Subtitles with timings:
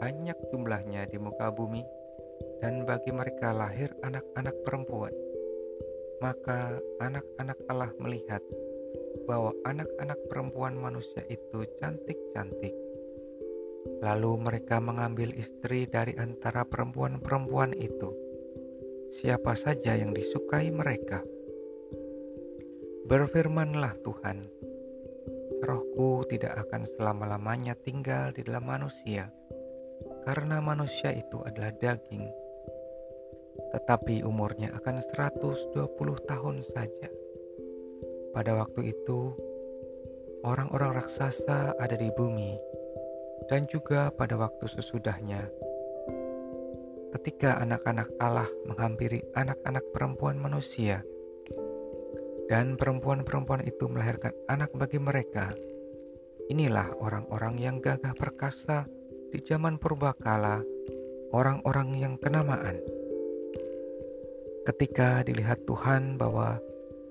[0.00, 1.84] banyak jumlahnya di muka bumi
[2.64, 5.12] dan bagi mereka lahir anak-anak perempuan
[6.24, 8.40] maka anak-anak Allah melihat
[9.28, 12.72] bahwa anak-anak perempuan manusia itu cantik-cantik
[13.80, 18.12] Lalu mereka mengambil istri dari antara perempuan-perempuan itu.
[19.08, 21.24] Siapa saja yang disukai mereka.
[23.08, 24.46] Berfirmanlah Tuhan,
[25.60, 29.28] Rohku tidak akan selama-lamanya tinggal di dalam manusia,
[30.24, 32.24] karena manusia itu adalah daging.
[33.74, 35.74] Tetapi umurnya akan 120
[36.24, 37.08] tahun saja.
[38.30, 39.34] Pada waktu itu,
[40.46, 42.70] orang-orang raksasa ada di bumi
[43.46, 45.48] dan juga pada waktu sesudahnya.
[47.10, 51.02] Ketika anak-anak Allah menghampiri anak-anak perempuan manusia,
[52.50, 55.54] dan perempuan-perempuan itu melahirkan anak bagi mereka,
[56.50, 58.90] inilah orang-orang yang gagah perkasa
[59.30, 60.66] di zaman purbakala,
[61.30, 62.82] orang-orang yang kenamaan.
[64.66, 66.58] Ketika dilihat Tuhan bahwa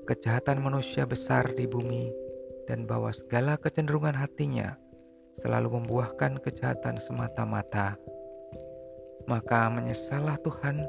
[0.03, 2.11] kejahatan manusia besar di bumi
[2.67, 4.75] dan bahwa segala kecenderungan hatinya
[5.39, 7.95] selalu membuahkan kejahatan semata-mata,
[9.25, 10.83] maka menyesallah Tuhan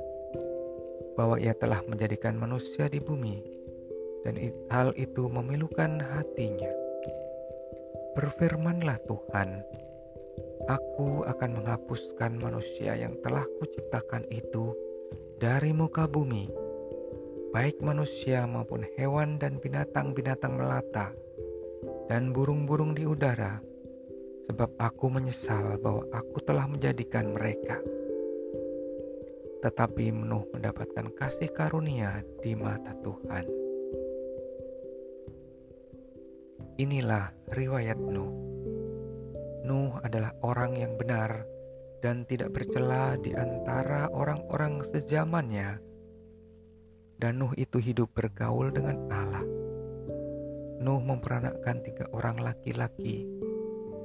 [1.15, 3.45] bahwa Ia telah menjadikan manusia di bumi,
[4.27, 4.37] dan
[4.69, 6.73] hal itu memilukan hatinya.
[8.19, 9.63] Berfirmanlah Tuhan,
[10.69, 14.77] Aku akan menghapuskan manusia yang telah kuciptakan itu
[15.41, 16.53] dari muka bumi,
[17.51, 21.17] baik manusia maupun hewan dan binatang-binatang melata,
[22.13, 23.70] dan burung-burung di udara,
[24.51, 27.79] sebab aku menyesal bahwa aku telah menjadikan mereka.
[29.63, 33.47] Tetapi Nuh mendapatkan kasih karunia di mata Tuhan.
[36.83, 38.35] Inilah riwayat Nuh.
[39.63, 41.47] Nuh adalah orang yang benar
[42.03, 45.79] dan tidak bercela di antara orang-orang sezamannya.
[47.23, 49.47] Dan Nuh itu hidup bergaul dengan Allah.
[50.83, 53.41] Nuh memperanakkan tiga orang laki-laki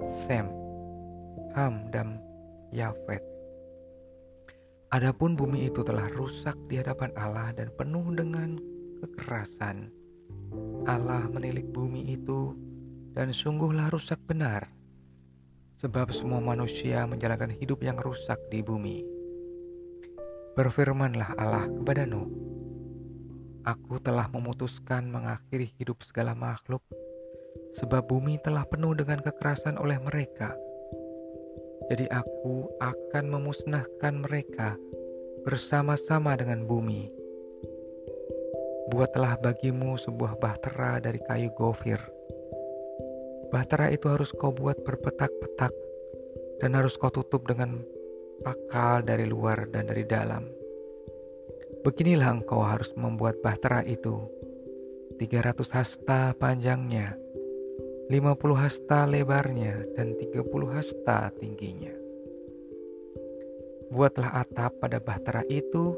[0.05, 0.45] Sem,
[1.57, 2.21] Ham, dan
[2.69, 3.25] Yafet.
[4.93, 8.53] Adapun bumi itu telah rusak di hadapan Allah dan penuh dengan
[9.01, 9.89] kekerasan.
[10.85, 12.53] Allah menilik bumi itu
[13.17, 14.69] dan sungguhlah rusak benar.
[15.81, 19.01] Sebab semua manusia menjalankan hidup yang rusak di bumi.
[20.53, 22.29] Berfirmanlah Allah kepada Nuh,
[23.65, 26.85] Aku telah memutuskan mengakhiri hidup segala makhluk
[27.75, 30.55] sebab bumi telah penuh dengan kekerasan oleh mereka.
[31.91, 34.79] Jadi aku akan memusnahkan mereka
[35.43, 37.11] bersama-sama dengan bumi.
[38.89, 41.99] Buatlah bagimu sebuah bahtera dari kayu gofir.
[43.51, 45.73] Bahtera itu harus kau buat berpetak-petak
[46.63, 47.83] dan harus kau tutup dengan
[48.41, 50.47] pakal dari luar dan dari dalam.
[51.85, 54.25] Beginilah engkau harus membuat bahtera itu.
[55.21, 57.24] 300 hasta panjangnya
[58.05, 61.89] 50 hasta lebarnya dan 30 hasta tingginya.
[63.89, 65.97] Buatlah atap pada bahtera itu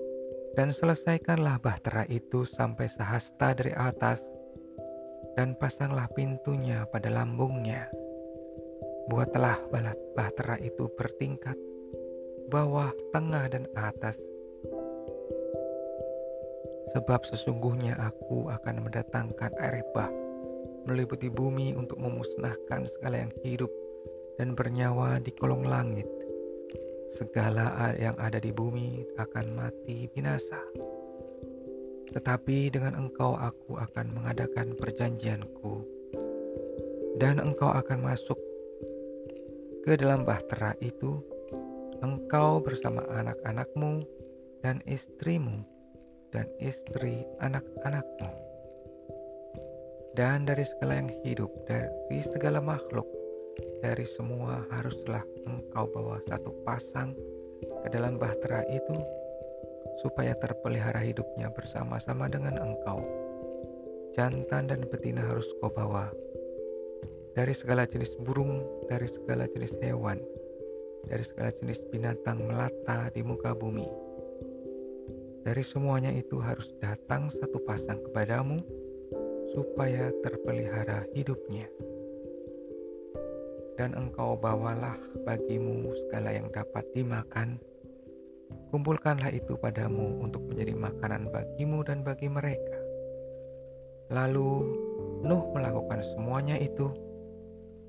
[0.56, 4.23] dan selesaikanlah bahtera itu sampai sehasta dari atas
[5.35, 7.91] dan pasanglah pintunya pada lambungnya.
[9.12, 11.59] Buatlah balat bahtera itu bertingkat,
[12.47, 14.16] bawah, tengah, dan atas.
[16.96, 20.27] Sebab sesungguhnya aku akan mendatangkan air bah
[20.88, 23.70] meliputi bumi untuk memusnahkan segala yang hidup
[24.40, 26.08] dan bernyawa di kolong langit.
[27.12, 30.59] Segala yang ada di bumi akan mati binasa.
[32.08, 35.84] Tetapi dengan engkau aku akan mengadakan perjanjianku,
[37.20, 38.40] dan engkau akan masuk
[39.84, 41.20] ke dalam bahtera itu,
[42.00, 44.08] engkau bersama anak-anakmu
[44.64, 45.67] dan istrimu
[46.32, 48.47] dan istri anak-anakmu
[50.17, 53.05] dan dari segala yang hidup, dari segala makhluk,
[53.85, 57.14] dari semua haruslah engkau bawa satu pasang
[57.85, 58.97] ke dalam bahtera itu,
[60.02, 63.05] supaya terpelihara hidupnya bersama-sama dengan engkau.
[64.17, 66.09] Jantan dan betina harus kau bawa
[67.37, 70.17] dari segala jenis burung, dari segala jenis hewan,
[71.05, 73.85] dari segala jenis binatang melata di muka bumi.
[75.46, 78.86] Dari semuanya itu harus datang satu pasang kepadamu
[79.53, 81.67] supaya terpelihara hidupnya.
[83.78, 87.61] Dan engkau bawalah bagimu segala yang dapat dimakan,
[88.73, 92.78] kumpulkanlah itu padamu untuk menjadi makanan bagimu dan bagi mereka.
[94.09, 94.52] Lalu
[95.17, 96.94] Nuh melakukan semuanya itu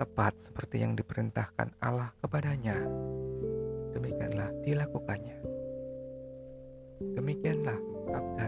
[0.00, 2.80] tepat seperti yang diperintahkan Allah kepadanya.
[3.92, 5.38] Demikianlah dilakukannya.
[7.12, 7.78] Demikianlah
[8.08, 8.46] sabda